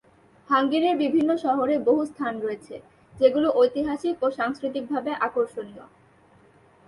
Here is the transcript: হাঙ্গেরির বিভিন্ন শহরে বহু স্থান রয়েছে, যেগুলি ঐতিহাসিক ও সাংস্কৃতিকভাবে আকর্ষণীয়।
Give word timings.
হাঙ্গেরির 0.49 0.95
বিভিন্ন 0.97 1.29
শহরে 1.35 1.75
বহু 1.87 2.01
স্থান 2.05 2.33
রয়েছে, 2.39 2.75
যেগুলি 3.15 3.47
ঐতিহাসিক 3.55 4.15
ও 4.25 4.27
সাংস্কৃতিকভাবে 4.37 5.11
আকর্ষণীয়। 5.27 5.85